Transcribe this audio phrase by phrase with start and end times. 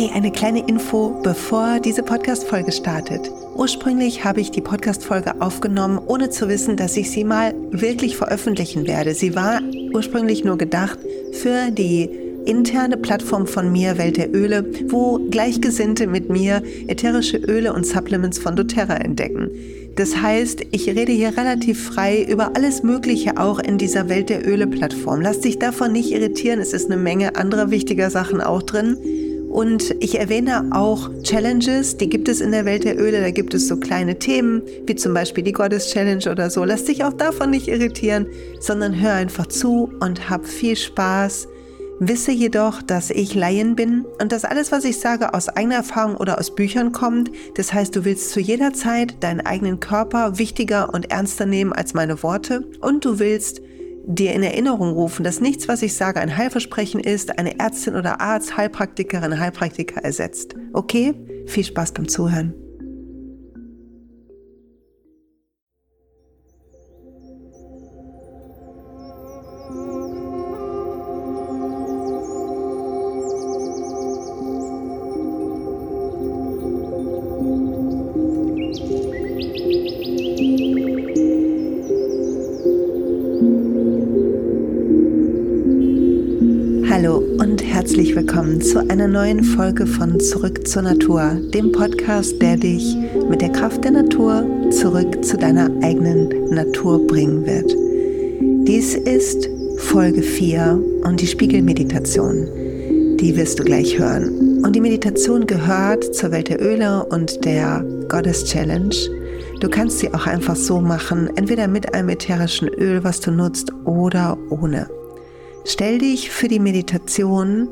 [0.00, 3.30] Hey, eine kleine Info, bevor diese Podcast-Folge startet.
[3.54, 8.86] Ursprünglich habe ich die Podcast-Folge aufgenommen, ohne zu wissen, dass ich sie mal wirklich veröffentlichen
[8.86, 9.12] werde.
[9.12, 9.60] Sie war
[9.92, 10.98] ursprünglich nur gedacht
[11.32, 12.08] für die
[12.46, 18.38] interne Plattform von mir, Welt der Öle, wo Gleichgesinnte mit mir ätherische Öle und Supplements
[18.38, 19.50] von doTERRA entdecken.
[19.96, 24.48] Das heißt, ich rede hier relativ frei über alles Mögliche auch in dieser Welt der
[24.48, 25.20] Öle-Plattform.
[25.20, 28.96] Lass dich davon nicht irritieren, es ist eine Menge anderer wichtiger Sachen auch drin.
[29.50, 33.20] Und ich erwähne auch Challenges, die gibt es in der Welt der Öle.
[33.20, 36.64] Da gibt es so kleine Themen, wie zum Beispiel die Goddess Challenge oder so.
[36.64, 38.26] Lass dich auch davon nicht irritieren,
[38.60, 41.48] sondern hör einfach zu und hab viel Spaß.
[41.98, 46.16] Wisse jedoch, dass ich Laien bin und dass alles, was ich sage, aus eigener Erfahrung
[46.16, 47.32] oder aus Büchern kommt.
[47.56, 51.92] Das heißt, du willst zu jeder Zeit deinen eigenen Körper wichtiger und ernster nehmen als
[51.92, 53.60] meine Worte und du willst
[54.14, 58.20] dir in Erinnerung rufen, dass nichts, was ich sage, ein Heilversprechen ist, eine Ärztin oder
[58.20, 60.54] Arzt, Heilpraktikerin, Heilpraktiker ersetzt.
[60.72, 61.14] Okay?
[61.46, 62.54] Viel Spaß beim Zuhören.
[87.90, 92.94] Herzlich willkommen zu einer neuen Folge von Zurück zur Natur, dem Podcast, der dich
[93.28, 97.74] mit der Kraft der Natur zurück zu deiner eigenen Natur bringen wird.
[98.68, 102.46] Dies ist Folge 4 und die Spiegelmeditation.
[103.16, 104.62] Die wirst du gleich hören.
[104.64, 108.94] Und die Meditation gehört zur Welt der Öle und der Goddess Challenge.
[109.58, 113.72] Du kannst sie auch einfach so machen, entweder mit einem ätherischen Öl, was du nutzt,
[113.84, 114.86] oder ohne.
[115.64, 117.68] Stell dich für die Meditation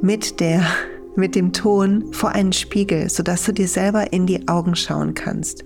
[0.00, 0.64] mit der
[1.14, 5.64] mit dem Ton vor einen Spiegel, sodass du dir selber in die Augen schauen kannst.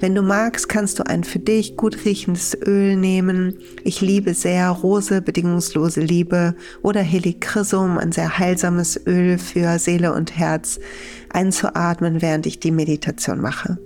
[0.00, 3.56] Wenn du magst, kannst du ein für dich gut riechendes Öl nehmen.
[3.84, 10.36] Ich liebe sehr Rose, bedingungslose Liebe oder Helichrysum, ein sehr heilsames Öl für Seele und
[10.36, 10.80] Herz,
[11.30, 13.78] einzuatmen, während ich die Meditation mache.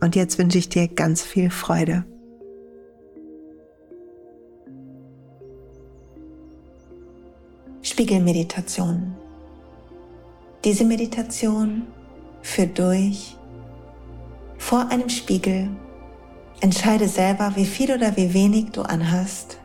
[0.00, 2.04] Und jetzt wünsche ich dir ganz viel Freude.
[7.96, 9.16] Spiegelmeditation.
[10.64, 11.86] Diese Meditation
[12.42, 13.38] führt durch
[14.58, 15.70] vor einem Spiegel.
[16.60, 19.58] Entscheide selber, wie viel oder wie wenig du anhast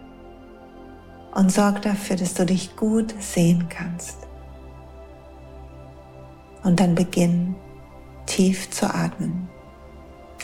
[1.35, 4.19] und sorg dafür, dass du dich gut sehen kannst.
[6.63, 7.53] Und dann beginn
[8.27, 9.49] tief zu atmen.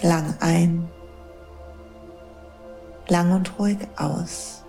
[0.01, 0.89] Lang ein,
[3.07, 4.65] lang und ruhig aus.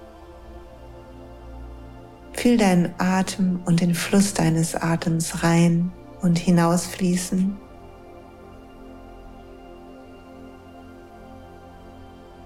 [2.40, 5.90] Fühl deinen Atem und den Fluss deines Atems rein
[6.20, 7.56] und hinausfließen.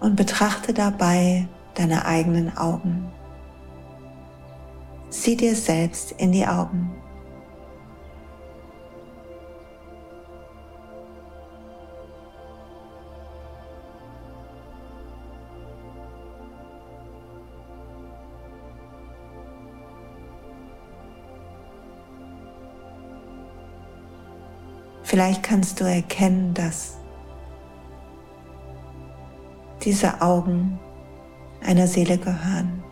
[0.01, 3.13] Und betrachte dabei deine eigenen Augen.
[5.11, 6.91] Sieh dir selbst in die Augen.
[25.12, 26.97] Vielleicht kannst du erkennen, dass
[29.83, 30.81] diese Augen
[31.62, 32.83] einer Seele gehören.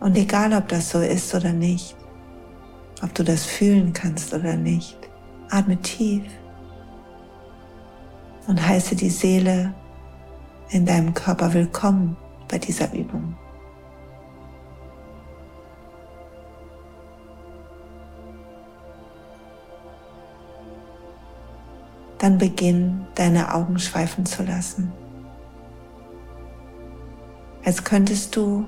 [0.00, 1.94] Und egal, ob das so ist oder nicht,
[3.00, 4.98] ob du das fühlen kannst oder nicht,
[5.50, 6.24] atme tief
[8.48, 9.72] und heiße die Seele
[10.72, 12.16] in deinem Körper willkommen
[12.48, 13.36] bei dieser Übung.
[22.16, 24.90] Dann beginn deine Augen schweifen zu lassen.
[27.64, 28.64] Als könntest du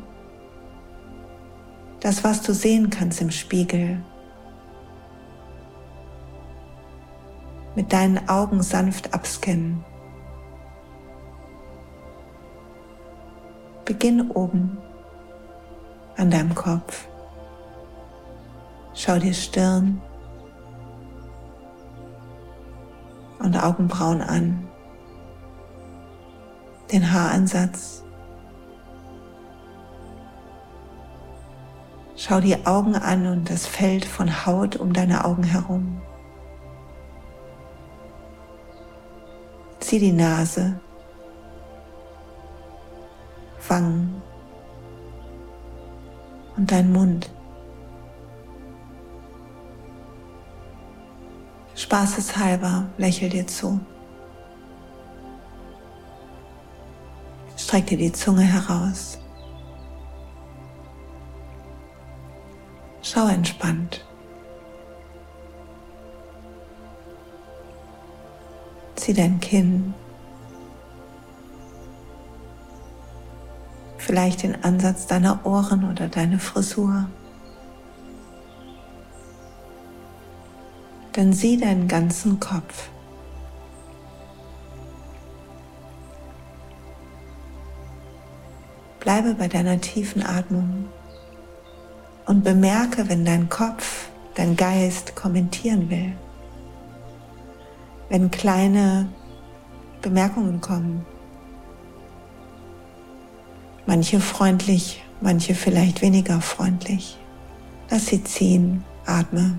[2.01, 4.03] das, was du sehen kannst im Spiegel,
[7.75, 9.83] mit deinen Augen sanft abscannen.
[13.85, 14.79] Beginn oben
[16.17, 17.07] an deinem Kopf.
[18.95, 20.01] Schau dir Stirn
[23.41, 24.67] und Augenbrauen an,
[26.93, 28.05] den Haaransatz.
[32.17, 36.01] Schau die Augen an und das Feld von Haut um deine Augen herum.
[39.81, 40.81] Sieh die Nase
[43.69, 44.23] Wangen
[46.57, 47.31] und dein Mund.
[51.75, 53.81] Spaßeshalber lächel dir zu.
[57.57, 59.19] Streck dir die Zunge heraus.
[63.03, 64.05] Schau entspannt.
[68.97, 69.95] Zieh dein Kinn.
[74.05, 77.07] Vielleicht den Ansatz deiner Ohren oder deine Frisur.
[81.13, 82.91] Dann sieh deinen ganzen Kopf.
[89.01, 90.85] Bleibe bei deiner tiefen Atmung
[92.27, 96.13] und bemerke, wenn dein Kopf, dein Geist kommentieren will.
[98.11, 99.09] Wenn kleine
[100.03, 101.07] Bemerkungen kommen.
[103.87, 107.19] Manche freundlich, manche vielleicht weniger freundlich.
[107.91, 109.59] Lass sie ziehen, atme.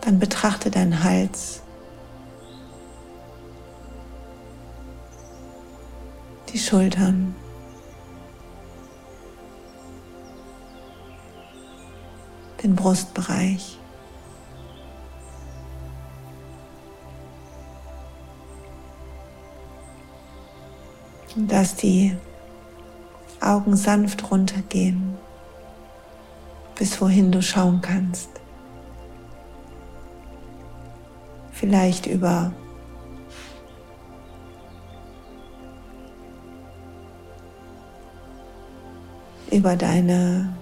[0.00, 1.62] Dann betrachte deinen Hals.
[6.52, 7.36] Die Schultern.
[12.62, 13.78] Den Brustbereich.
[21.46, 22.16] Dass die
[23.40, 25.14] Augen sanft runtergehen,
[26.76, 28.30] bis wohin du schauen kannst.
[31.58, 32.52] vielleicht über
[39.50, 40.54] über deine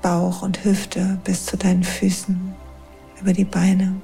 [0.00, 2.54] Bauch und Hüfte bis zu deinen Füßen,
[3.20, 3.96] über die Beine,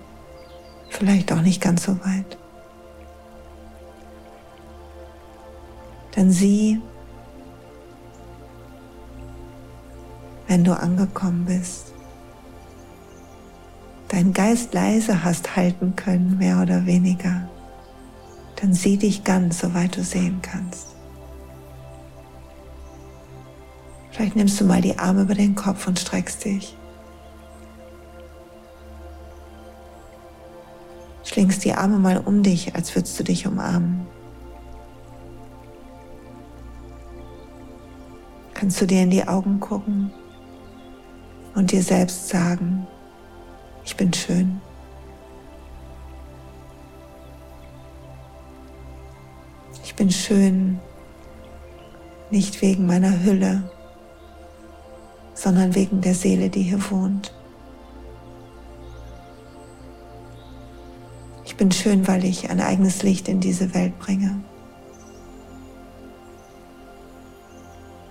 [0.88, 2.39] vielleicht auch nicht ganz so weit.
[6.14, 6.80] Dann sieh,
[10.48, 11.92] wenn du angekommen bist,
[14.08, 17.48] deinen Geist leise hast halten können, mehr oder weniger,
[18.56, 20.88] dann sieh dich ganz, soweit du sehen kannst.
[24.10, 26.76] Vielleicht nimmst du mal die Arme über den Kopf und streckst dich.
[31.22, 34.06] Schlingst die Arme mal um dich, als würdest du dich umarmen.
[38.60, 40.12] Kannst du dir in die Augen gucken
[41.54, 42.86] und dir selbst sagen,
[43.86, 44.60] ich bin schön.
[49.82, 50.78] Ich bin schön
[52.30, 53.62] nicht wegen meiner Hülle,
[55.32, 57.32] sondern wegen der Seele, die hier wohnt.
[61.46, 64.44] Ich bin schön, weil ich ein eigenes Licht in diese Welt bringe.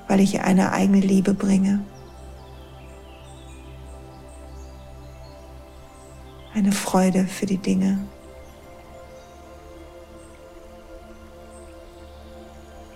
[0.09, 1.79] Weil ich eine eigene Liebe bringe.
[6.59, 7.99] eine Freude für die Dinge.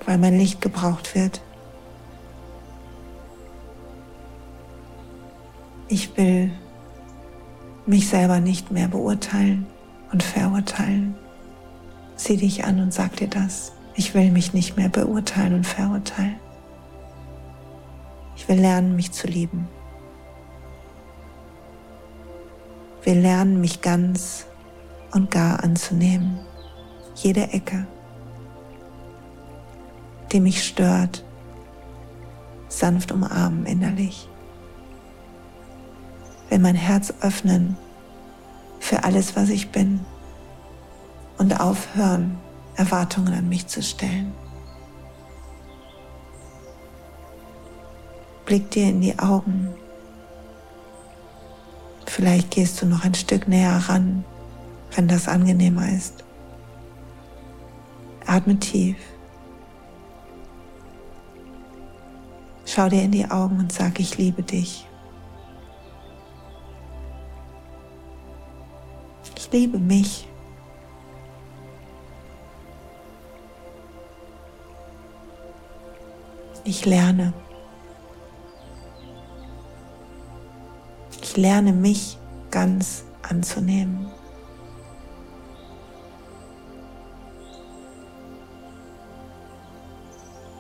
[0.06, 1.42] Weil mein Licht gebraucht wird.
[5.88, 6.52] Ich will
[7.86, 9.66] mich selber nicht mehr beurteilen
[10.12, 11.16] und verurteilen.
[12.16, 13.72] Sieh dich an und sag dir das.
[13.96, 16.36] Ich will mich nicht mehr beurteilen und verurteilen.
[18.44, 19.70] Ich will lernen, mich zu lieben.
[23.04, 24.48] Wir lernen mich ganz
[25.14, 26.42] und gar anzunehmen.
[27.16, 27.88] Jede Ecke,
[30.34, 31.24] die mich stört,
[32.68, 34.28] sanft umarmen innerlich.
[36.50, 37.78] Will mein Herz öffnen
[38.82, 40.02] für alles, was ich bin
[41.38, 42.38] und aufhören,
[42.76, 44.34] Erwartungen an mich zu stellen.
[48.46, 49.74] Blick dir in die Augen
[52.16, 54.24] Vielleicht gehst du noch ein Stück näher ran,
[54.96, 56.24] wenn das angenehmer ist.
[58.28, 58.98] Atme tief.
[62.66, 64.88] Schau dir in die Augen und sag, ich liebe dich.
[69.36, 70.28] Ich liebe mich.
[76.64, 77.34] Ich lerne.
[81.34, 82.20] Ich lerne mich
[82.52, 84.06] ganz anzunehmen.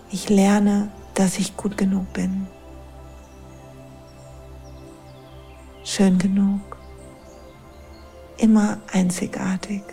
[0.10, 2.48] Ich lerne, dass ich gut genug bin.
[5.96, 6.78] schön genug,
[8.38, 9.84] immer einzigartig,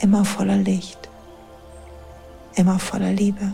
[0.00, 1.08] immer voller Licht,
[2.56, 3.52] immer voller Liebe.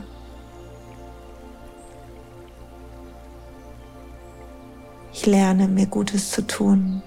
[5.23, 7.01] Ich lerne mir Gutes zu tun,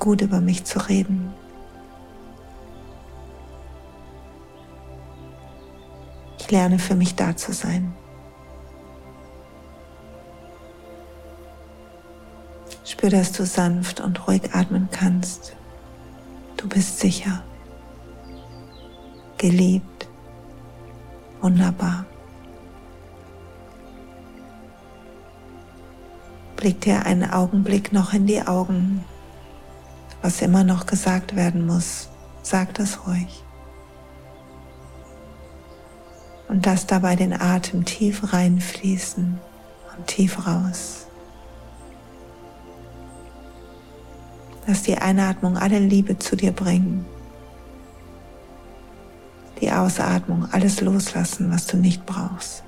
[0.00, 1.32] gut über mich zu reden.
[6.40, 7.94] Ich lerne für mich da zu sein.
[12.84, 15.54] Spür, dass du sanft und ruhig atmen kannst.
[16.56, 17.44] Du bist sicher,
[19.38, 20.08] geliebt,
[21.40, 22.04] wunderbar.
[26.62, 29.04] Blick dir einen Augenblick noch in die Augen.
[30.22, 32.08] Was immer noch gesagt werden muss,
[32.44, 33.42] sag das ruhig.
[36.46, 39.40] Und lass dabei den Atem tief reinfließen
[39.96, 41.08] und tief raus.
[44.68, 47.04] Lass die Einatmung alle Liebe zu dir bringen.
[49.60, 52.62] Die Ausatmung alles loslassen, was du nicht brauchst.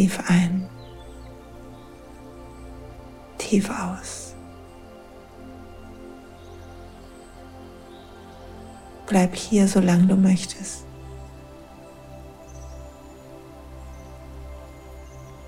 [0.00, 0.66] Tief ein
[3.36, 4.34] tief aus.
[9.06, 10.86] Bleib hier, solange du möchtest.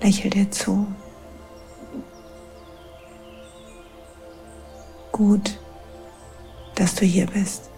[0.01, 0.85] Lächel dir zu.
[5.11, 5.59] Gut,
[6.75, 7.72] dass du hier bist.